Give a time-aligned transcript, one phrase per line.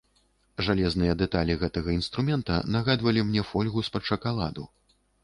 [0.67, 4.65] Жалезныя дэталі гэтага інструмента нагадвалі мне фольгу з-пад шакаладу.